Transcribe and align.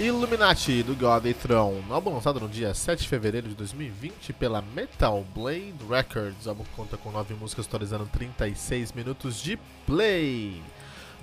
Illuminati 0.00 0.82
do 0.82 0.94
God 0.94 1.26
e 1.26 1.34
Throne, 1.34 1.84
álbum 1.90 2.14
lançado 2.14 2.40
no 2.40 2.48
dia 2.48 2.72
7 2.72 3.02
de 3.02 3.08
fevereiro 3.08 3.50
de 3.50 3.54
2020 3.54 4.32
pela 4.32 4.62
Metal 4.62 5.22
Blade 5.34 5.74
Records. 5.86 6.46
O 6.46 6.48
álbum 6.48 6.64
conta 6.74 6.96
com 6.96 7.10
9 7.10 7.34
músicas 7.34 7.66
totalizando 7.66 8.06
36 8.06 8.92
minutos 8.92 9.42
de 9.42 9.58
play. 9.84 10.62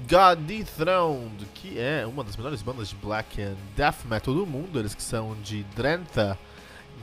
God 0.08 0.38
Dethroned, 0.42 1.44
que 1.56 1.80
é 1.80 2.06
uma 2.06 2.24
das 2.24 2.38
melhores 2.38 2.62
bandas 2.62 2.90
de 2.90 2.96
black 2.98 3.42
and 3.42 3.56
death 3.76 4.06
metal 4.06 4.32
do 4.32 4.46
mundo, 4.46 4.78
eles 4.78 4.94
que 4.94 5.02
são 5.02 5.36
de 5.42 5.64
Drenthe, 5.76 6.38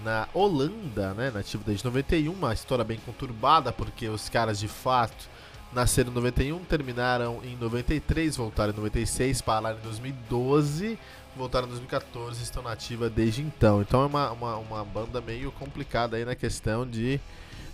na 0.05 0.29
Holanda, 0.33 1.13
né, 1.15 1.33
desde 1.67 1.85
91, 1.85 2.31
uma 2.31 2.55
história 2.55 2.85
bem 2.85 3.01
conturbada 3.05 3.73
porque 3.73 4.09
os 4.09 4.29
caras 4.29 4.61
de 4.61 4.69
fato 4.69 5.29
nasceram 5.75 6.13
em 6.13 6.15
91, 6.15 6.65
terminaram 6.65 7.41
em 7.43 7.57
93, 7.57 8.37
voltaram 8.37 8.73
em 8.73 8.77
96, 8.77 9.43
pararam 9.43 9.77
em 9.79 9.83
2012, 9.83 10.98
voltaram 11.37 11.67
em 11.67 11.71
2014 11.71 12.43
estão 12.43 12.63
nativa 12.63 13.11
desde 13.11 13.43
então. 13.43 13.83
Então 13.83 14.03
é 14.03 14.07
uma, 14.07 14.31
uma, 14.33 14.57
uma, 14.57 14.85
banda 14.85 15.21
meio 15.21 15.51
complicada 15.53 16.17
aí 16.17 16.25
na 16.25 16.35
questão 16.35 16.87
de 16.87 17.21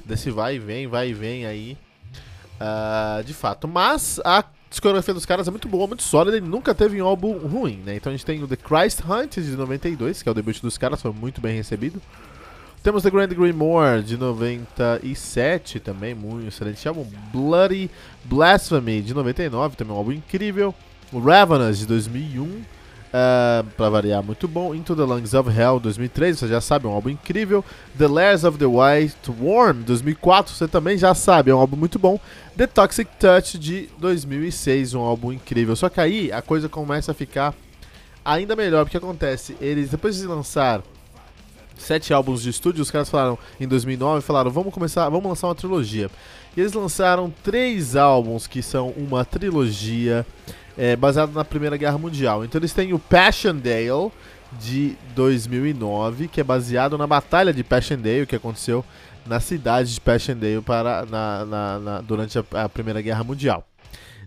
desse 0.04 0.30
vai 0.30 0.56
e 0.56 0.58
vem, 0.58 0.86
vai 0.86 1.10
e 1.10 1.14
vem 1.14 1.46
aí. 1.46 1.76
Uh, 2.60 3.24
de 3.24 3.32
fato. 3.32 3.66
Mas 3.66 4.20
a 4.24 4.44
discografia 4.68 5.14
dos 5.14 5.24
caras 5.24 5.48
é 5.48 5.50
muito 5.50 5.66
boa, 5.66 5.86
muito 5.86 6.02
sólida 6.02 6.36
e 6.36 6.40
nunca 6.40 6.74
teve 6.74 7.00
um 7.00 7.06
álbum 7.06 7.38
ruim, 7.38 7.82
né? 7.84 7.96
Então 7.96 8.12
a 8.12 8.16
gente 8.16 8.24
tem 8.24 8.42
o 8.42 8.46
The 8.46 8.56
Christ 8.56 9.00
Hunt 9.00 9.36
de 9.36 9.56
92, 9.56 10.22
que 10.22 10.28
é 10.28 10.32
o 10.32 10.34
debut 10.34 10.60
dos 10.60 10.76
caras, 10.76 11.00
foi 11.00 11.12
muito 11.12 11.40
bem 11.40 11.56
recebido. 11.56 12.00
Temos 12.82 13.02
The 13.02 13.10
Grand 13.10 13.28
Grimoire 13.28 14.02
de 14.02 14.16
97, 14.16 15.80
também 15.80 16.14
muito 16.14 16.48
excelente 16.48 16.86
álbum. 16.88 17.06
Bloody 17.30 17.90
Blasphemy 18.24 19.02
de 19.02 19.12
99, 19.12 19.76
também 19.76 19.94
um 19.94 19.98
álbum 19.98 20.12
incrível. 20.12 20.74
O 21.12 21.18
Ravenous 21.18 21.78
de 21.78 21.86
2001 21.86 22.62
Uh, 23.10 23.66
pra 23.76 23.90
variar, 23.90 24.22
muito 24.22 24.46
bom. 24.46 24.72
Into 24.72 24.94
the 24.94 25.02
Lungs 25.02 25.34
of 25.34 25.50
Hell, 25.50 25.80
2003, 25.80 26.38
você 26.38 26.46
já 26.46 26.60
sabe, 26.60 26.86
é 26.86 26.88
um 26.88 26.92
álbum 26.92 27.08
incrível. 27.08 27.64
The 27.98 28.06
Layers 28.06 28.44
of 28.44 28.56
the 28.56 28.66
White 28.66 29.32
Worm, 29.40 29.82
2004, 29.82 30.54
você 30.54 30.68
também 30.68 30.96
já 30.96 31.12
sabe, 31.12 31.50
é 31.50 31.54
um 31.54 31.58
álbum 31.58 31.76
muito 31.76 31.98
bom. 31.98 32.20
The 32.56 32.68
Toxic 32.68 33.10
Touch, 33.18 33.58
de 33.58 33.88
2006, 33.98 34.94
um 34.94 35.00
álbum 35.00 35.32
incrível. 35.32 35.74
Só 35.74 35.88
que 35.88 36.00
aí 36.00 36.30
a 36.30 36.40
coisa 36.40 36.68
começa 36.68 37.10
a 37.10 37.14
ficar 37.14 37.52
ainda 38.24 38.54
melhor, 38.54 38.84
porque 38.84 38.96
acontece, 38.96 39.56
eles, 39.60 39.90
depois 39.90 40.16
de 40.16 40.26
lançar 40.26 40.80
sete 41.76 42.12
álbuns 42.12 42.42
de 42.42 42.50
estúdio, 42.50 42.82
os 42.82 42.92
caras 42.92 43.08
falaram, 43.08 43.36
em 43.58 43.66
2009, 43.66 44.20
falaram, 44.20 44.52
vamos 44.52 44.72
começar, 44.72 45.08
vamos 45.08 45.28
lançar 45.28 45.48
uma 45.48 45.54
trilogia. 45.54 46.08
E 46.56 46.60
eles 46.60 46.72
lançaram 46.74 47.32
três 47.42 47.96
álbuns 47.96 48.46
que 48.46 48.62
são 48.62 48.90
uma 48.90 49.24
trilogia 49.24 50.24
é, 50.76 50.96
baseado 50.96 51.32
na 51.32 51.44
Primeira 51.44 51.76
Guerra 51.76 51.98
Mundial. 51.98 52.44
Então 52.44 52.58
eles 52.58 52.72
têm 52.72 52.92
o 52.92 52.98
Passchendaele 52.98 54.10
de 54.58 54.96
2009, 55.14 56.28
que 56.28 56.40
é 56.40 56.44
baseado 56.44 56.98
na 56.98 57.06
Batalha 57.06 57.52
de 57.52 57.62
Passchendaele, 57.62 58.26
que 58.26 58.36
aconteceu 58.36 58.84
na 59.26 59.38
cidade 59.38 59.94
de 59.94 60.00
Passchendaele 60.00 60.62
para, 60.62 61.06
na, 61.06 61.44
na, 61.44 61.78
na, 61.78 62.00
durante 62.00 62.38
a, 62.38 62.44
a, 62.64 62.68
Primeira 62.68 63.00
Guerra 63.00 63.22
Mundial. 63.22 63.66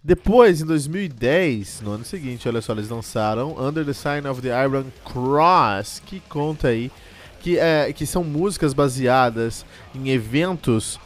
Depois, 0.04 0.62
em 0.62 0.66
2010, 0.66 1.82
no 1.82 1.92
ano 1.92 2.06
seguinte, 2.06 2.48
olha 2.48 2.62
só, 2.62 2.74
eles 2.74 2.90
lançaram 2.90 3.56
Under 3.58 3.86
the 3.86 3.94
Sign 3.94 4.28
of 4.28 4.42
the 4.42 4.50
Iron 4.64 4.86
Cross, 5.06 6.02
que 6.06 6.20
conta 6.28 6.70
aí 6.70 6.92
que, 7.40 7.58
é, 7.58 7.92
que 7.94 8.06
são 8.06 8.24
músicas 8.24 8.74
baseadas 8.74 9.66
em 9.94 10.10
eventos 10.10 11.00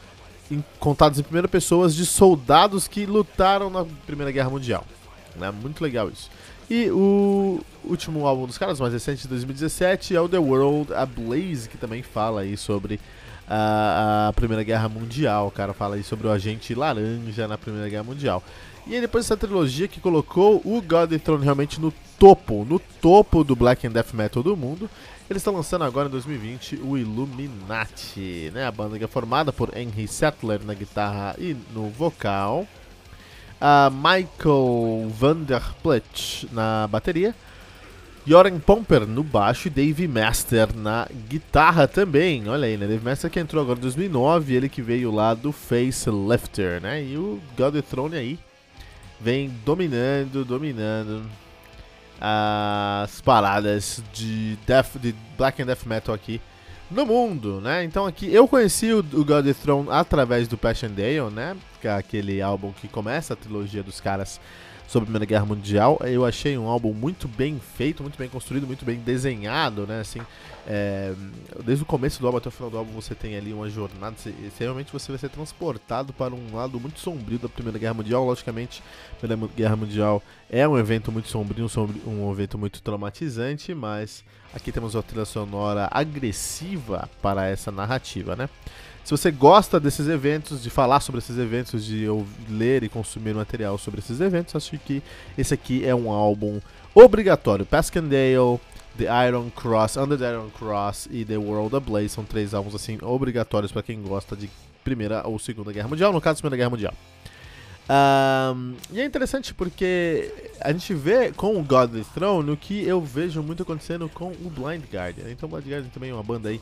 em, 0.52 0.64
contados 0.80 1.20
em 1.20 1.24
primeira 1.24 1.48
pessoa 1.48 1.90
de 1.90 2.06
soldados 2.06 2.88
que 2.88 3.06
lutaram 3.06 3.70
na 3.70 3.86
Primeira 4.06 4.32
Guerra 4.32 4.50
Mundial. 4.50 4.86
Né? 5.38 5.52
Muito 5.52 5.82
legal 5.82 6.10
isso. 6.10 6.30
E 6.70 6.90
o 6.92 7.62
último 7.86 8.28
álbum 8.28 8.46
dos 8.46 8.58
caras, 8.58 8.80
mais 8.80 8.92
recente 8.92 9.22
de 9.22 9.28
2017, 9.30 10.16
é 10.16 10.20
o 10.20 10.28
The 10.28 10.38
World 10.38 10.94
Ablaze, 10.94 11.70
que 11.70 11.78
também 11.78 12.04
fala 12.04 12.42
aí 12.42 12.58
sobre 12.58 13.00
a, 13.48 14.28
a 14.28 14.34
Primeira 14.34 14.64
Guerra 14.64 14.90
Mundial. 14.90 15.48
O 15.48 15.52
cara 15.52 15.74
fala 15.74 15.96
aí 15.96 16.04
sobre 16.04 16.28
o 16.28 16.32
agente 16.32 16.76
laranja 16.76 17.48
na 17.48 17.58
Primeira 17.58 17.88
Guerra 17.88 18.04
Mundial. 18.04 18.44
E 18.86 18.96
aí 18.96 19.02
depois 19.02 19.26
dessa 19.26 19.38
trilogia 19.38 19.88
que 19.88 20.00
colocou 20.00 20.62
o 20.64 20.82
God 20.82 21.14
Throne 21.22 21.44
realmente 21.44 21.80
no 21.80 21.94
topo, 22.20 22.66
no 22.66 22.80
topo 22.80 23.44
do 23.44 23.56
Black 23.56 23.86
and 23.86 23.92
Death 23.92 24.14
Metal 24.14 24.44
do 24.44 24.56
mundo, 24.56 24.90
eles 25.30 25.42
estão 25.42 25.54
lançando 25.54 25.84
agora 25.84 26.08
em 26.08 26.12
2020 26.12 26.80
o 26.84 26.98
Illuminati, 26.98 28.50
né? 28.54 28.66
A 28.66 28.72
banda 28.72 28.98
que 28.98 29.04
é 29.04 29.08
formada 29.08 29.52
por 29.52 29.76
Henry 29.76 30.08
Settler 30.08 30.64
na 30.64 30.74
guitarra 30.74 31.36
e 31.38 31.56
no 31.74 31.90
vocal 31.90 32.66
uh, 33.62 33.92
Michael 33.92 35.10
Vanderplet 35.10 36.48
na 36.52 36.88
bateria, 36.88 37.36
Joran 38.26 38.60
Pomper 38.60 39.08
no 39.08 39.24
baixo 39.24 39.68
e 39.68 39.72
Dave 39.72 40.08
Master 40.08 40.76
na 40.76 41.08
guitarra 41.30 41.88
também. 41.88 42.48
Olha 42.50 42.68
aí, 42.68 42.76
né? 42.76 42.86
Dave 42.86 43.04
Master 43.04 43.32
que 43.32 43.40
entrou 43.40 43.64
agora 43.64 43.80
em 43.80 43.82
2009, 43.82 44.54
ele 44.54 44.70
que 44.70 44.82
veio 44.82 45.12
lá 45.12 45.34
do 45.34 45.52
Facelifter, 45.52 46.82
né? 46.82 47.02
E 47.04 47.18
o 47.18 47.40
God 47.58 47.76
Throne 47.82 48.18
aí 48.18 48.40
vem 49.20 49.50
dominando, 49.66 50.44
dominando 50.44 51.24
as 52.20 53.22
paradas 53.22 54.04
de, 54.14 54.58
death, 54.68 54.98
de 55.00 55.16
Black 55.38 55.62
and 55.62 55.68
Death 55.68 55.86
Metal 55.86 56.14
aqui 56.14 56.42
no 56.90 57.06
mundo, 57.06 57.60
né? 57.62 57.84
Então 57.84 58.06
aqui 58.06 58.34
eu 58.34 58.48
conheci 58.48 58.92
o, 58.94 59.00
o 59.00 59.26
God 59.26 59.48
of 59.48 59.56
Throne 59.56 59.88
através 59.92 60.48
do 60.48 60.58
Passion 60.58 60.90
Dale, 60.90 61.32
né? 61.34 61.56
Que 61.82 61.88
é 61.88 61.92
aquele 61.92 62.42
álbum 62.42 62.72
que 62.72 62.88
começa 62.88 63.34
a 63.34 63.38
trilogia 63.38 63.84
dos 63.84 64.00
caras 64.00 64.40
sobre 64.88 65.04
a 65.04 65.08
Primeira 65.08 65.26
Guerra 65.26 65.46
Mundial. 65.46 66.00
Eu 66.04 66.26
achei 66.26 66.58
um 66.58 66.68
álbum 66.68 66.94
muito 66.94 67.28
bem 67.28 67.60
feito, 67.76 68.02
muito 68.02 68.18
bem 68.18 68.30
construído, 68.30 68.66
muito 68.66 68.86
bem 68.86 68.98
desenhado, 68.98 69.86
né? 69.86 70.00
Assim, 70.00 70.22
é, 70.66 71.14
desde 71.64 71.84
o 71.84 71.86
começo 71.86 72.20
do 72.20 72.26
álbum 72.26 72.38
até 72.38 72.48
o 72.48 72.52
final 72.52 72.70
do 72.70 72.78
álbum 72.78 72.92
você 72.94 73.14
tem 73.14 73.36
ali 73.36 73.54
uma 73.54 73.70
jornada, 73.70 74.16
você, 74.18 74.34
realmente 74.60 74.92
você 74.92 75.12
vai 75.12 75.20
ser 75.20 75.30
transportado 75.30 76.14
para 76.14 76.34
um 76.34 76.56
lado 76.56 76.80
muito 76.80 77.00
sombrio 77.00 77.38
da 77.38 77.50
Primeira 77.50 77.78
Guerra 77.78 77.94
Mundial. 77.94 78.26
Logicamente, 78.26 78.82
a 79.14 79.16
Primeira 79.16 79.54
Guerra 79.56 79.76
Mundial 79.76 80.24
é 80.50 80.68
um 80.68 80.78
evento 80.78 81.12
muito 81.12 81.28
sombrio, 81.28 81.66
um, 81.66 81.70
sombrio, 81.70 82.02
um 82.08 82.32
evento 82.32 82.58
muito 82.58 82.82
traumatizante, 82.82 83.74
mas 83.74 84.24
aqui 84.54 84.72
temos 84.72 84.96
uma 84.96 85.04
trilha 85.04 85.26
sonora 85.26 85.90
agressiva 85.92 87.10
para 87.22 87.48
essa 87.48 87.72
narrativa, 87.72 88.36
né? 88.36 88.50
Se 89.08 89.12
você 89.12 89.32
gosta 89.32 89.80
desses 89.80 90.10
eventos, 90.10 90.62
de 90.62 90.70
falar 90.70 91.00
sobre 91.00 91.20
esses 91.20 91.38
eventos, 91.38 91.86
de 91.86 92.08
ler 92.50 92.84
e 92.84 92.90
consumir 92.90 93.34
material 93.34 93.78
sobre 93.78 94.02
esses 94.02 94.20
eventos, 94.20 94.54
acho 94.54 94.78
que 94.80 95.02
esse 95.38 95.54
aqui 95.54 95.86
é 95.86 95.96
um 95.96 96.12
álbum 96.12 96.60
obrigatório. 96.94 97.66
Passchendaele, 97.66 98.60
The 98.98 99.06
Iron 99.30 99.50
Cross, 99.50 99.96
Under 99.96 100.18
the 100.18 100.30
Iron 100.30 100.50
Cross 100.50 101.08
e 101.10 101.24
The 101.24 101.38
World 101.38 101.74
Ablaze 101.78 102.10
são 102.10 102.26
três 102.26 102.54
álbuns 102.54 102.76
assim 102.76 102.98
obrigatórios 103.02 103.72
para 103.72 103.82
quem 103.82 104.02
gosta 104.02 104.36
de 104.36 104.50
Primeira 104.84 105.26
ou 105.26 105.40
Segunda 105.40 105.72
Guerra 105.72 105.88
Mundial, 105.88 106.12
no 106.12 106.20
caso, 106.20 106.42
Primeira 106.42 106.58
Guerra 106.58 106.72
Mundial. 106.72 106.94
Um, 107.90 108.76
e 108.92 109.00
é 109.00 109.06
interessante 109.06 109.54
porque 109.54 110.30
a 110.60 110.74
gente 110.74 110.94
vê 110.94 111.32
com 111.32 111.58
o 111.58 111.64
God 111.64 111.96
of 111.96 112.00
the 112.00 112.06
Throne 112.14 112.52
o 112.52 112.58
que 112.58 112.86
eu 112.86 113.00
vejo 113.00 113.42
muito 113.42 113.64
acontecendo 113.64 114.10
com 114.10 114.32
o 114.32 114.50
Blind 114.50 114.84
Guardian. 114.92 115.32
Então, 115.32 115.48
o 115.48 115.52
Blind 115.54 115.72
Guardian 115.72 115.90
também 115.94 116.10
é 116.10 116.14
uma 116.14 116.24
banda 116.24 116.50
aí 116.50 116.60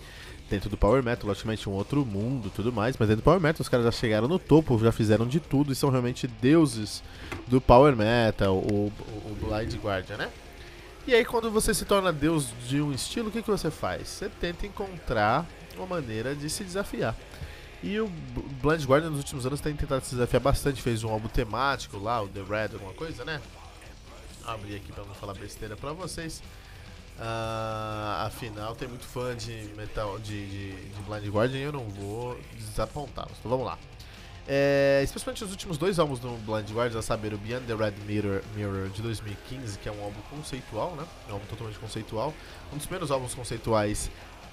dentro 0.50 0.70
do 0.70 0.78
Power 0.78 1.04
Metal, 1.04 1.28
logicamente 1.28 1.68
um 1.68 1.74
outro 1.74 2.06
mundo 2.06 2.52
tudo 2.56 2.72
mais, 2.72 2.96
mas 2.98 3.08
dentro 3.08 3.22
do 3.22 3.26
Power 3.26 3.40
Metal 3.40 3.62
os 3.62 3.70
caras 3.70 3.86
já 3.86 3.92
chegaram 3.92 4.28
no 4.28 4.40
topo, 4.40 4.78
já 4.80 4.92
fizeram 4.92 5.28
de 5.28 5.40
tudo 5.40 5.72
e 5.72 5.76
são 5.76 5.90
realmente 5.90 6.28
deuses 6.28 7.04
do 7.48 7.60
Power 7.60 7.96
Metal, 7.96 8.56
o, 8.56 8.92
o 9.26 9.38
Blind 9.42 9.76
Guardian, 9.76 10.18
né? 10.18 10.30
E 11.08 11.14
aí, 11.14 11.24
quando 11.24 11.52
você 11.52 11.72
se 11.72 11.86
torna 11.86 12.12
deus 12.12 12.48
de 12.68 12.82
um 12.82 12.92
estilo, 12.92 13.30
o 13.30 13.32
que, 13.32 13.44
que 13.44 13.50
você 13.50 13.70
faz? 13.70 14.08
Você 14.08 14.28
tenta 14.28 14.66
encontrar 14.66 15.46
uma 15.78 15.86
maneira 15.86 16.36
de 16.36 16.50
se 16.50 16.64
desafiar. 16.64 17.16
E 17.84 18.00
o 18.00 18.08
Blind 18.62 18.84
Guardian 18.86 19.12
nos 19.12 19.20
últimos 19.20 19.46
anos 19.46 19.62
tem 19.62 19.76
tentado 19.76 20.04
se 20.04 20.16
desafiar 20.16 20.42
bastante, 20.42 20.82
fez 20.82 21.04
um 21.04 21.10
álbum 21.10 21.28
temático 21.28 22.00
lá, 22.00 22.24
o 22.24 22.28
The 22.28 22.42
Red, 22.42 22.74
alguma 22.74 22.94
coisa, 22.94 23.24
né? 23.24 23.40
abrir 24.46 24.76
aqui 24.76 24.92
para 24.92 25.04
não 25.04 25.14
falar 25.16 25.34
besteira 25.34 25.76
para 25.76 25.92
vocês. 25.94 26.42
Afinal, 28.26 28.76
tem 28.76 28.88
muito 28.88 29.06
fã 29.06 29.36
de 29.36 29.70
metal 29.76 30.20
de, 30.20 30.46
de, 30.48 30.72
de 30.72 31.02
Blind 31.08 31.28
Guardian 31.28 31.60
e 31.60 31.64
eu 31.64 31.72
não 31.72 31.88
vou 31.90 32.38
desapontá-los. 32.54 33.34
Então 33.40 33.50
vamos 33.50 33.66
lá. 33.66 33.78
É, 34.48 35.02
especialmente 35.04 35.44
os 35.44 35.50
últimos 35.50 35.78
dois 35.78 35.98
álbuns 35.98 36.20
do 36.20 36.30
Blind 36.46 36.70
Guardian, 36.72 37.00
a 37.00 37.02
saber, 37.02 37.34
o 37.34 37.38
Beyond 37.38 37.66
the 37.66 37.74
Red 37.74 37.94
Mirror, 38.06 38.44
Mirror 38.56 38.90
de 38.90 39.02
2015, 39.02 39.80
que 39.80 39.90
é 39.90 39.92
um 39.92 40.04
álbum 40.04 40.22
conceitual, 40.30 40.96
né? 40.96 41.06
É 41.28 41.32
um 41.32 41.36
álbum 41.36 41.46
totalmente 41.48 41.80
conceitual. 41.80 42.34
Um 42.72 42.78
dos 42.78 42.86
primeiros 42.86 43.10
álbuns 43.10 43.34
conceituais 43.34 44.12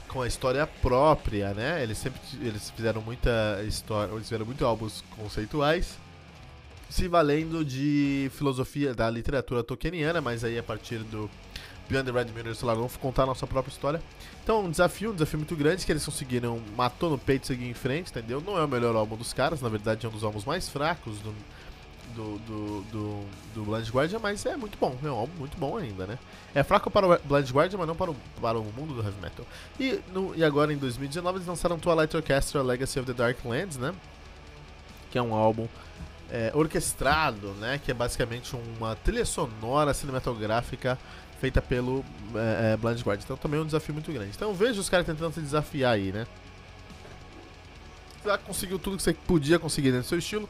com 0.08 0.22
a 0.22 0.26
história 0.26 0.66
própria, 0.66 1.52
né? 1.52 1.82
Eles 1.82 1.98
sempre 1.98 2.20
eles 2.40 2.70
fizeram 2.70 3.02
muita 3.02 3.62
história, 3.66 4.12
eles 4.12 4.24
fizeram 4.24 4.46
muito 4.46 4.64
álbuns 4.64 5.02
conceituais 5.16 5.98
se 6.92 7.08
valendo 7.08 7.64
de 7.64 8.30
filosofia 8.34 8.94
da 8.94 9.08
literatura 9.08 9.62
tolkieniana, 9.62 10.20
mas 10.20 10.44
aí 10.44 10.58
a 10.58 10.62
partir 10.62 10.98
do 10.98 11.30
Beyond 11.88 12.10
the 12.10 12.18
Red 12.18 12.32
Mirror, 12.32 12.54
sei 12.54 12.66
lá, 12.66 12.74
vamos 12.74 12.96
contar 12.96 13.24
a 13.24 13.26
nossa 13.26 13.46
própria 13.46 13.72
história. 13.72 14.02
Então, 14.42 14.64
um 14.64 14.70
desafio, 14.70 15.10
um 15.10 15.14
desafio 15.14 15.38
muito 15.38 15.54
grande 15.56 15.84
que 15.84 15.92
eles 15.92 16.04
conseguiram, 16.04 16.60
matou 16.76 17.10
no 17.10 17.18
peito 17.18 17.44
e 17.44 17.46
seguir 17.46 17.68
em 17.68 17.74
frente, 17.74 18.10
entendeu? 18.10 18.40
Não 18.40 18.58
é 18.58 18.64
o 18.64 18.68
melhor 18.68 18.94
álbum 18.96 19.16
dos 19.16 19.32
caras, 19.32 19.60
na 19.60 19.68
verdade 19.68 20.04
é 20.06 20.08
um 20.08 20.12
dos 20.12 20.24
álbuns 20.24 20.44
mais 20.44 20.68
fracos 20.68 21.18
do, 21.18 21.34
do, 22.14 22.38
do, 22.38 22.80
do, 22.90 23.24
do 23.54 23.64
Blind 23.64 23.88
Guardian, 23.88 24.18
mas 24.18 24.44
é 24.46 24.56
muito 24.56 24.78
bom, 24.78 24.96
é 25.02 25.06
um 25.06 25.16
álbum 25.16 25.38
muito 25.38 25.56
bom 25.56 25.76
ainda, 25.76 26.06
né? 26.06 26.18
É 26.54 26.62
fraco 26.62 26.90
para 26.90 27.06
o 27.06 27.18
Blind 27.24 27.50
Guardian, 27.50 27.78
mas 27.78 27.88
não 27.88 27.96
para 27.96 28.10
o, 28.10 28.16
para 28.40 28.58
o 28.58 28.64
mundo 28.64 28.94
do 28.94 29.02
heavy 29.02 29.20
metal. 29.20 29.46
E, 29.78 30.00
no, 30.12 30.34
e 30.34 30.44
agora 30.44 30.72
em 30.72 30.76
2019 30.76 31.38
eles 31.38 31.48
lançaram 31.48 31.78
Twilight 31.78 32.16
Orchestra 32.16 32.62
Legacy 32.62 33.00
of 33.00 33.06
the 33.06 33.14
Darklands, 33.14 33.76
né? 33.76 33.94
Que 35.10 35.18
é 35.18 35.22
um 35.22 35.34
álbum 35.34 35.68
é, 36.30 36.50
orquestrado, 36.54 37.48
né? 37.60 37.80
Que 37.82 37.90
é 37.90 37.94
basicamente 37.94 38.56
uma 38.78 38.96
trilha 38.96 39.24
sonora 39.24 39.92
cinematográfica 39.92 40.98
feita 41.42 41.60
pelo 41.60 42.04
é, 42.36 42.72
é, 42.72 42.76
Blind 42.76 43.02
Guardian. 43.02 43.24
Então 43.24 43.36
também 43.36 43.58
é 43.58 43.62
um 43.64 43.66
desafio 43.66 43.92
muito 43.92 44.12
grande. 44.12 44.30
Então 44.32 44.54
veja 44.54 44.80
os 44.80 44.88
caras 44.88 45.04
tentando 45.04 45.34
se 45.34 45.40
desafiar 45.40 45.94
aí, 45.94 46.12
né? 46.12 46.24
Já 48.24 48.38
conseguiu 48.38 48.78
tudo 48.78 48.96
que 48.96 49.02
você 49.02 49.12
podia 49.12 49.58
conseguir 49.58 49.90
dentro 49.90 50.06
do 50.06 50.08
seu 50.08 50.18
estilo. 50.18 50.48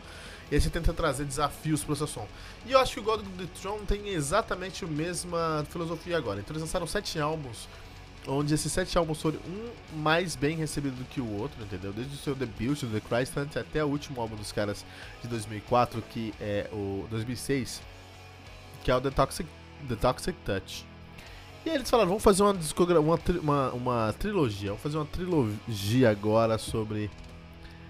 E 0.50 0.54
aí 0.54 0.60
você 0.60 0.68
tenta 0.68 0.92
trazer 0.92 1.24
desafios 1.24 1.82
para 1.82 1.94
o 1.94 1.96
seu 1.96 2.06
som. 2.06 2.28
E 2.66 2.72
eu 2.72 2.78
acho 2.78 2.92
que 2.92 3.00
o 3.00 3.02
God 3.02 3.20
of 3.20 3.30
the 3.38 3.46
Throne 3.58 3.86
tem 3.86 4.10
exatamente 4.10 4.84
a 4.84 4.86
mesma 4.86 5.64
filosofia 5.70 6.18
agora. 6.18 6.40
Então 6.40 6.52
eles 6.52 6.60
lançaram 6.60 6.86
sete 6.86 7.18
álbuns 7.18 7.66
onde 8.28 8.54
esses 8.54 8.70
sete 8.70 8.96
álbuns 8.96 9.20
foram 9.20 9.40
um 9.48 9.98
mais 9.98 10.36
bem 10.36 10.56
recebido 10.56 10.94
do 10.94 11.04
que 11.06 11.20
o 11.20 11.28
outro, 11.40 11.60
entendeu? 11.60 11.92
Desde 11.92 12.14
o 12.14 12.18
seu 12.18 12.36
debut, 12.36 12.80
do 12.80 12.86
The 12.86 13.00
Christ 13.00 13.36
Hunt, 13.36 13.56
até 13.56 13.84
o 13.84 13.88
último 13.88 14.20
álbum 14.20 14.36
dos 14.36 14.52
caras 14.52 14.84
de 15.20 15.26
2004, 15.26 16.00
que 16.02 16.32
é 16.40 16.68
o 16.72 17.04
2006, 17.10 17.82
que 18.84 18.92
é 18.92 18.94
o 18.94 19.00
The 19.00 19.10
Toxic, 19.10 19.48
The 19.88 19.96
Toxic 19.96 20.36
Touch. 20.44 20.86
E 21.64 21.70
aí 21.70 21.76
eles 21.76 21.88
falaram, 21.88 22.08
vamos 22.08 22.22
fazer 22.24 22.42
uma, 22.42 22.52
uma, 22.98 23.20
uma, 23.40 23.72
uma 23.72 24.14
trilogia, 24.18 24.70
vamos 24.70 24.82
fazer 24.82 24.96
uma 24.96 25.06
trilogia 25.06 26.10
agora 26.10 26.58
sobre 26.58 27.08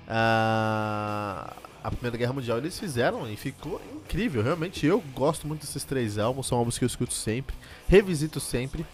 a, 0.06 1.54
a 1.82 1.90
Primeira 1.90 2.16
Guerra 2.18 2.34
Mundial. 2.34 2.58
Eles 2.58 2.78
fizeram 2.78 3.30
e 3.30 3.36
ficou 3.36 3.80
incrível, 3.94 4.42
realmente 4.42 4.84
eu 4.84 5.00
gosto 5.14 5.46
muito 5.46 5.62
desses 5.62 5.84
três 5.84 6.18
álbuns, 6.18 6.46
são 6.46 6.58
álbuns 6.58 6.76
que 6.76 6.84
eu 6.84 6.86
escuto 6.86 7.14
sempre, 7.14 7.56
revisito 7.88 8.40
sempre. 8.40 8.84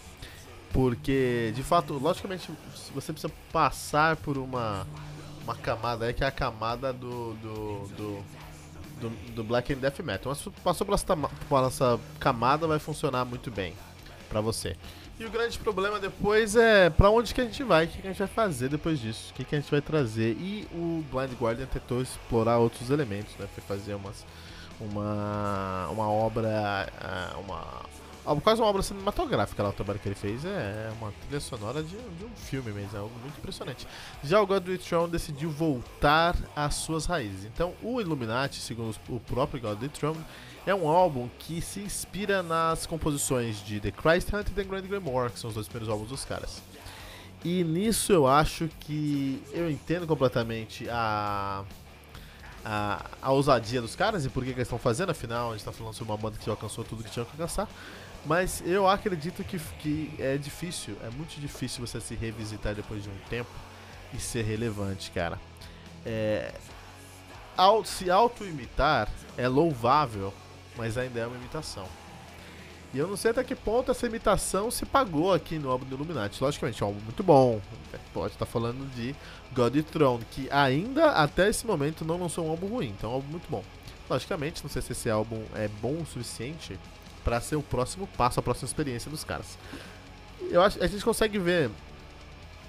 Porque, 0.71 1.51
de 1.55 1.63
fato, 1.63 1.95
logicamente, 1.95 2.49
você 2.93 3.11
precisa 3.11 3.33
passar 3.51 4.15
por 4.17 4.37
uma, 4.37 4.85
uma 5.43 5.55
camada 5.55 6.05
aí, 6.05 6.13
que 6.13 6.23
é 6.23 6.27
a 6.27 6.31
camada 6.31 6.93
do, 6.93 7.33
do, 7.33 7.87
do, 7.97 8.23
do, 8.99 9.09
do 9.33 9.43
Black 9.43 9.73
and 9.73 9.77
Death 9.77 9.99
Metal. 9.99 10.31
Mas 10.31 10.53
passou 10.63 10.85
por 10.85 10.93
essa, 10.93 11.15
por 11.15 11.63
essa 11.65 11.99
camada, 12.19 12.67
vai 12.67 12.79
funcionar 12.79 13.25
muito 13.25 13.49
bem 13.49 13.73
pra 14.29 14.41
você. 14.41 14.75
E 15.19 15.25
o 15.25 15.29
grande 15.29 15.59
problema 15.59 15.99
depois 15.99 16.55
é 16.55 16.89
pra 16.89 17.09
onde 17.09 17.33
que 17.33 17.41
a 17.41 17.43
gente 17.43 17.61
vai, 17.61 17.85
o 17.85 17.87
que, 17.89 18.01
que 18.01 18.07
a 18.07 18.11
gente 18.11 18.19
vai 18.19 18.27
fazer 18.27 18.69
depois 18.69 18.99
disso, 18.99 19.31
o 19.31 19.33
que, 19.33 19.43
que 19.43 19.53
a 19.53 19.59
gente 19.59 19.69
vai 19.69 19.81
trazer. 19.81 20.31
E 20.39 20.65
o 20.71 21.03
Blind 21.11 21.33
Guardian 21.33 21.65
tentou 21.65 22.01
explorar 22.01 22.57
outros 22.57 22.89
elementos, 22.89 23.35
né? 23.37 23.45
Foi 23.53 23.61
fazer 23.61 23.95
umas, 23.95 24.25
uma, 24.79 25.89
uma 25.89 26.09
obra, 26.09 26.89
ah, 27.01 27.35
uma 27.37 27.65
quase 28.43 28.61
uma 28.61 28.67
obra 28.67 28.81
cinematográfica 28.81 29.63
lá 29.63 29.69
o 29.69 29.73
trabalho 29.73 29.99
que 29.99 30.07
ele 30.07 30.15
fez. 30.15 30.45
É, 30.45 30.89
é 30.89 30.93
uma 30.99 31.11
trilha 31.11 31.39
sonora 31.39 31.81
de, 31.81 31.95
de 31.95 32.25
um 32.25 32.35
filme 32.35 32.71
mesmo, 32.71 32.95
é 32.95 32.99
algo 32.99 33.13
muito 33.21 33.37
impressionante. 33.37 33.87
Já 34.23 34.41
o 34.41 34.47
Godric 34.47 34.87
Throne 34.87 35.11
decidiu 35.11 35.49
voltar 35.49 36.35
às 36.55 36.75
suas 36.75 37.05
raízes. 37.05 37.45
Então, 37.45 37.73
o 37.81 37.99
Illuminati, 37.99 38.57
segundo 38.57 38.95
o 39.09 39.19
próprio 39.19 39.61
Godric 39.61 39.97
Throne, 39.97 40.23
é 40.65 40.75
um 40.75 40.87
álbum 40.87 41.29
que 41.39 41.61
se 41.61 41.79
inspira 41.79 42.43
nas 42.43 42.85
composições 42.85 43.63
de 43.65 43.79
The 43.79 43.91
Christ 43.91 44.31
Hunt 44.33 44.49
e 44.49 44.51
The 44.51 44.63
Grand 44.63 44.81
Grimoire, 44.81 45.31
que 45.31 45.39
são 45.39 45.49
os 45.49 45.55
dois 45.55 45.67
primeiros 45.67 45.89
álbuns 45.89 46.09
dos 46.09 46.25
caras. 46.25 46.61
E 47.43 47.63
nisso 47.63 48.11
eu 48.11 48.27
acho 48.27 48.69
que 48.81 49.41
eu 49.53 49.71
entendo 49.71 50.05
completamente 50.05 50.89
a 50.89 51.63
a, 52.63 53.05
a 53.21 53.31
ousadia 53.31 53.81
dos 53.81 53.95
caras 53.95 54.25
e 54.25 54.29
por 54.29 54.43
que, 54.43 54.49
que 54.49 54.57
eles 54.57 54.67
estão 54.67 54.77
fazendo, 54.79 55.11
afinal 55.11 55.47
a 55.47 55.51
gente 55.51 55.59
está 55.59 55.71
falando 55.71 55.93
sobre 55.93 56.11
uma 56.11 56.17
banda 56.17 56.37
que 56.37 56.45
já 56.45 56.51
alcançou 56.51 56.83
tudo 56.83 57.03
que 57.03 57.09
tinha 57.09 57.25
que 57.25 57.31
alcançar. 57.31 57.67
Mas 58.25 58.61
eu 58.65 58.87
acredito 58.87 59.43
que, 59.43 59.57
que 59.79 60.13
é 60.19 60.37
difícil, 60.37 60.95
é 61.03 61.09
muito 61.09 61.39
difícil 61.39 61.85
você 61.85 62.01
se 62.01 62.15
revisitar 62.15 62.75
depois 62.75 63.03
de 63.03 63.09
um 63.09 63.17
tempo 63.29 63.49
e 64.13 64.19
ser 64.19 64.43
relevante, 64.43 65.11
cara. 65.11 65.39
É, 66.05 66.53
se 67.85 68.09
auto-imitar 68.09 69.09
é 69.37 69.47
louvável, 69.47 70.33
mas 70.77 70.97
ainda 70.97 71.19
é 71.19 71.27
uma 71.27 71.37
imitação. 71.37 71.87
E 72.93 72.97
eu 72.97 73.07
não 73.07 73.15
sei 73.15 73.31
até 73.31 73.43
que 73.43 73.53
ponto 73.53 73.91
essa 73.91 74.07
imitação 74.07 74.71
se 74.71 74.83
pagou 74.83 75.31
aqui 75.31 75.59
no 75.59 75.69
álbum 75.69 75.85
do 75.85 75.95
Illuminati. 75.95 76.41
Logicamente, 76.43 76.81
é 76.81 76.85
um 76.85 76.89
álbum 76.89 77.01
muito 77.01 77.21
bom. 77.21 77.61
Pode 78.11 78.33
estar 78.33 78.47
falando 78.47 78.89
de 78.95 79.15
God 79.53 79.75
e 79.75 79.83
Throne, 79.83 80.25
que 80.31 80.49
ainda 80.49 81.11
até 81.11 81.49
esse 81.49 81.67
momento 81.67 82.03
não 82.03 82.19
lançou 82.19 82.47
um 82.47 82.49
álbum 82.49 82.67
ruim. 82.67 82.89
Então 82.97 83.11
é 83.11 83.13
um 83.13 83.15
álbum 83.17 83.29
muito 83.29 83.47
bom. 83.49 83.63
Logicamente, 84.09 84.63
não 84.63 84.71
sei 84.71 84.81
se 84.81 84.93
esse 84.93 85.07
álbum 85.07 85.43
é 85.53 85.67
bom 85.67 86.01
o 86.01 86.05
suficiente 86.05 86.79
para 87.29 87.39
ser 87.39 87.55
o 87.55 87.61
próximo 87.61 88.07
passo, 88.17 88.39
a 88.39 88.43
próxima 88.43 88.65
experiência 88.65 89.11
dos 89.11 89.23
caras. 89.23 89.55
Eu 90.49 90.63
acho, 90.63 90.83
a 90.83 90.87
gente 90.87 91.05
consegue 91.05 91.37
ver 91.37 91.69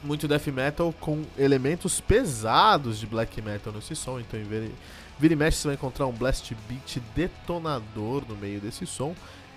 muito 0.05 0.29
death 0.29 0.49
metal 0.49 0.95
com 1.01 1.25
elementos 1.39 1.99
pesados 1.99 2.99
de 2.99 3.07
black 3.07 3.41
metal 3.41 3.73
nesse 3.73 3.97
som, 3.97 4.21
então 4.21 4.39
em 4.39 4.45
vira, 4.45 4.71
vira 5.19 5.33
e 5.33 5.37
mexe 5.37 5.57
você 5.57 5.69
vai 5.69 5.75
encontrar 5.77 6.07
um 6.07 6.13
blast 6.13 6.55
beat 6.69 7.03
detonador 7.15 8.23
no 8.29 8.37
meio 8.37 8.61
desse 8.61 8.87
som. 8.87 9.15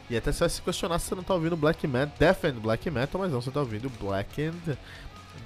E 0.10 0.16
até 0.16 0.32
você 0.32 0.40
vai 0.40 0.50
se 0.50 0.62
questionar 0.62 1.00
se 1.00 1.08
você 1.08 1.16
não 1.16 1.24
tá 1.24 1.34
ouvindo 1.34 1.58
black 1.58 1.86
metal, 1.86 2.16
death 2.18 2.46
and 2.46 2.62
black 2.62 2.90
metal, 2.90 3.20
mas 3.20 3.30
não, 3.30 3.42
você 3.42 3.52
tá 3.52 3.60
ouvindo 3.60 3.90
black 4.00 4.42
and 4.42 4.78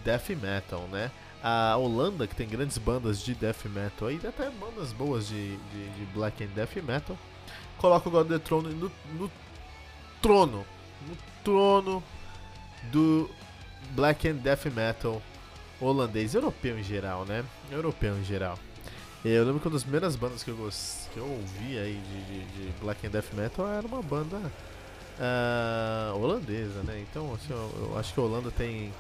death 0.04 0.30
metal, 0.40 0.82
né? 0.92 1.10
A 1.42 1.76
Holanda, 1.78 2.28
que 2.28 2.36
tem 2.36 2.48
grandes 2.48 2.78
bandas 2.78 3.24
de 3.24 3.34
death 3.34 3.66
metal, 3.66 4.12
e 4.12 4.18
até 4.18 4.52
bandas 4.52 4.94
boas 4.94 5.28
de, 5.28 5.58
de, 5.58 5.90
de 5.98 6.06
black 6.14 6.44
and 6.44 6.50
death 6.56 6.76
metal, 6.84 7.18
coloca 7.78 8.08
o 8.08 8.12
God 8.12 8.30
of 8.30 8.34
the 8.34 8.40
Throne 8.40 8.74
no, 8.74 8.92
no 9.14 9.32
trono. 10.28 10.66
No 11.08 11.18
trono 11.42 12.04
do 12.92 13.30
Black 13.92 14.28
and 14.28 14.36
Death 14.36 14.66
Metal 14.66 15.22
holandês, 15.80 16.34
europeu 16.34 16.78
em 16.78 16.84
geral, 16.84 17.24
né? 17.24 17.46
Europeu 17.72 18.18
em 18.18 18.24
geral. 18.24 18.58
Eu 19.24 19.46
lembro 19.46 19.60
que 19.60 19.68
uma 19.68 19.74
das 19.74 19.84
primeiras 19.84 20.16
bandas 20.16 20.44
que 20.44 20.50
eu, 20.50 20.56
gost... 20.56 21.08
que 21.14 21.18
eu 21.18 21.26
ouvi 21.26 21.78
aí 21.78 22.02
de, 22.10 22.26
de, 22.26 22.46
de, 22.46 22.80
Black 22.82 23.06
and 23.06 23.12
Death 23.12 23.34
Metal 23.34 23.68
era 23.68 23.88
uma 23.88 24.02
banda 24.02 24.38
uh, 24.38 26.18
holandesa, 26.18 26.84
né? 26.84 27.06
Então, 27.10 27.34
assim, 27.34 27.52
eu, 27.52 27.72
eu, 27.80 27.98
acho 27.98 28.14
que 28.14 28.20
a 28.20 28.24
Holanda 28.24 28.52
tem. 28.52 28.92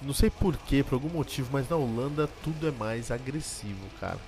Não 0.00 0.14
sei 0.14 0.30
porquê, 0.30 0.82
por 0.82 0.94
algum 0.94 1.10
motivo, 1.10 1.50
mas 1.52 1.68
na 1.68 1.76
Holanda 1.76 2.28
tudo 2.42 2.66
é 2.66 2.70
mais 2.70 3.10
agressivo, 3.10 3.86
cara. 4.00 4.18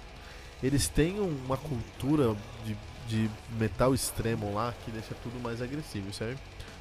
Eles 0.62 0.86
têm 0.86 1.18
uma 1.18 1.56
cultura 1.56 2.36
de 2.64 2.76
de 3.08 3.30
metal 3.58 3.94
extremo 3.94 4.54
lá 4.54 4.74
que 4.84 4.90
deixa 4.90 5.14
tudo 5.22 5.40
mais 5.40 5.60
agressivo. 5.60 6.08
É 6.20 6.34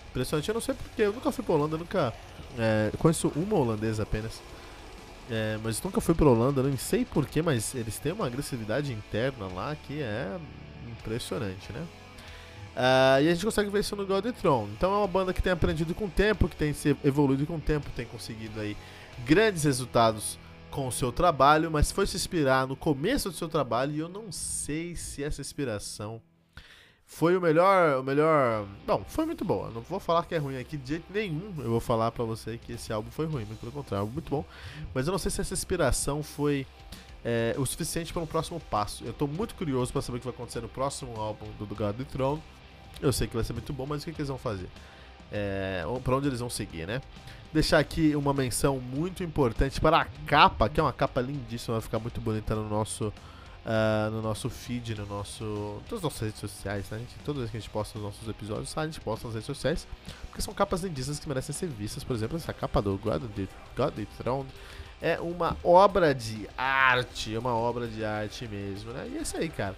impressionante. 0.09 0.49
Eu 0.49 0.53
não 0.53 0.61
sei 0.61 0.75
porque, 0.75 1.01
eu 1.01 1.13
nunca 1.13 1.31
fui 1.31 1.43
pra 1.43 1.55
Holanda, 1.55 1.77
nunca. 1.77 2.13
É, 2.57 2.91
conheço 2.97 3.31
uma 3.35 3.55
holandesa 3.57 4.03
apenas. 4.03 4.41
É, 5.29 5.57
mas 5.63 5.81
nunca 5.81 6.01
fui 6.01 6.13
pra 6.13 6.27
Holanda, 6.27 6.61
não 6.61 6.77
sei 6.77 7.05
porquê, 7.05 7.41
mas 7.41 7.73
eles 7.73 7.97
têm 7.99 8.11
uma 8.11 8.27
agressividade 8.27 8.91
interna 8.91 9.47
lá 9.47 9.75
que 9.75 10.01
é 10.01 10.37
impressionante, 10.91 11.71
né? 11.71 11.85
Uh, 12.75 13.21
e 13.21 13.29
a 13.29 13.33
gente 13.33 13.43
consegue 13.43 13.69
ver 13.69 13.79
isso 13.79 13.95
no 13.95 14.05
God 14.05 14.25
Throne. 14.33 14.71
Então 14.73 14.93
é 14.93 14.97
uma 14.97 15.07
banda 15.07 15.33
que 15.33 15.41
tem 15.41 15.51
aprendido 15.51 15.93
com 15.93 16.05
o 16.05 16.09
tempo, 16.09 16.47
que 16.47 16.55
tem 16.55 16.73
se 16.73 16.95
evoluído 17.03 17.45
com 17.45 17.55
o 17.55 17.59
tempo, 17.59 17.89
tem 17.95 18.05
conseguido 18.05 18.59
aí 18.59 18.75
grandes 19.25 19.63
resultados 19.63 20.37
com 20.71 20.87
o 20.87 20.91
seu 20.91 21.11
trabalho, 21.11 21.69
mas 21.69 21.91
foi 21.91 22.07
se 22.07 22.15
inspirar 22.15 22.65
no 22.65 22.75
começo 22.75 23.29
do 23.29 23.35
seu 23.35 23.49
trabalho 23.49 23.93
e 23.93 23.99
eu 23.99 24.09
não 24.09 24.31
sei 24.31 24.95
se 24.95 25.23
essa 25.23 25.41
inspiração 25.41 26.21
foi 27.05 27.35
o 27.35 27.41
melhor, 27.41 27.99
o 27.99 28.03
melhor, 28.03 28.65
bom, 28.87 29.03
foi 29.05 29.25
muito 29.25 29.43
boa. 29.43 29.69
Não 29.69 29.81
vou 29.81 29.99
falar 29.99 30.25
que 30.25 30.33
é 30.33 30.37
ruim 30.37 30.57
aqui 30.57 30.77
de 30.77 30.87
jeito 30.87 31.11
nenhum. 31.13 31.53
Eu 31.57 31.69
vou 31.69 31.81
falar 31.81 32.09
para 32.09 32.23
você 32.23 32.57
que 32.57 32.71
esse 32.71 32.93
álbum 32.93 33.11
foi 33.11 33.25
ruim, 33.25 33.43
muito 33.43 33.59
pelo 33.59 33.71
contrário, 33.73 34.07
muito 34.07 34.29
bom. 34.29 34.45
Mas 34.93 35.07
eu 35.07 35.11
não 35.11 35.19
sei 35.19 35.29
se 35.29 35.41
essa 35.41 35.53
inspiração 35.53 36.23
foi 36.23 36.65
é, 37.23 37.53
o 37.57 37.65
suficiente 37.65 38.13
para 38.13 38.21
um 38.21 38.25
próximo 38.25 38.61
passo. 38.61 39.03
Eu 39.03 39.11
tô 39.11 39.27
muito 39.27 39.55
curioso 39.55 39.91
para 39.91 40.01
saber 40.01 40.17
o 40.17 40.19
que 40.21 40.25
vai 40.25 40.33
acontecer 40.33 40.61
no 40.61 40.69
próximo 40.69 41.19
álbum 41.19 41.45
do 41.59 41.65
God 41.75 41.97
the 41.97 42.05
Throne. 42.05 42.41
Eu 43.01 43.11
sei 43.11 43.27
que 43.27 43.35
vai 43.35 43.43
ser 43.43 43.51
muito 43.51 43.73
bom, 43.73 43.85
mas 43.85 44.03
o 44.03 44.05
que, 44.05 44.13
que 44.13 44.21
eles 44.21 44.29
vão 44.29 44.37
fazer? 44.37 44.69
É, 45.31 45.83
para 46.03 46.15
onde 46.15 46.27
eles 46.27 46.39
vão 46.39 46.49
seguir, 46.49 46.85
né? 46.85 47.01
Deixar 47.53 47.79
aqui 47.79 48.15
uma 48.15 48.33
menção 48.33 48.79
muito 48.79 49.23
importante 49.23 49.79
para 49.79 50.01
a 50.01 50.05
capa, 50.25 50.69
que 50.69 50.79
é 50.79 50.83
uma 50.83 50.93
capa 50.93 51.21
lindíssima, 51.21 51.75
vai 51.75 51.81
ficar 51.81 51.99
muito 51.99 52.21
bonita 52.21 52.55
no 52.55 52.67
nosso, 52.67 53.07
uh, 53.07 54.11
no 54.11 54.21
nosso 54.21 54.49
feed, 54.49 54.95
no 54.95 55.05
nosso, 55.05 55.81
todas 55.87 55.99
as 55.99 56.03
nossas 56.03 56.21
redes 56.21 56.39
sociais, 56.39 56.89
né? 56.89 56.99
Gente, 56.99 57.15
todas 57.25 57.43
as 57.43 57.49
que 57.49 57.57
a 57.57 57.59
gente 57.59 57.69
posta 57.69 57.99
nos 57.99 58.07
nossos 58.07 58.27
episódios, 58.27 58.77
a 58.77 58.85
gente 58.85 59.01
posta 59.01 59.27
nas 59.27 59.35
redes 59.35 59.47
sociais, 59.47 59.87
porque 60.27 60.41
são 60.41 60.53
capas 60.53 60.81
lindíssimas 60.81 61.19
que 61.19 61.27
merecem 61.27 61.53
ser 61.53 61.67
vistas. 61.67 62.03
Por 62.03 62.15
exemplo, 62.15 62.37
essa 62.37 62.53
capa 62.53 62.81
do 62.81 62.97
God, 62.97 63.21
God 63.75 63.93
Throne 64.17 64.49
é 65.01 65.19
uma 65.19 65.57
obra 65.63 66.13
de 66.13 66.47
arte, 66.57 67.35
é 67.35 67.39
uma 67.39 67.53
obra 67.53 67.87
de 67.87 68.05
arte 68.05 68.47
mesmo, 68.47 68.91
né? 68.91 69.09
E 69.11 69.17
é 69.17 69.21
isso 69.21 69.35
aí, 69.35 69.49
cara. 69.49 69.75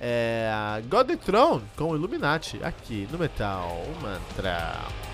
É 0.00 0.82
God 0.88 1.06
the 1.06 1.16
Throne 1.16 1.62
com 1.76 1.94
Illuminati 1.94 2.60
aqui 2.62 3.08
no 3.10 3.18
Metal 3.18 3.82
Mantra. 4.02 5.13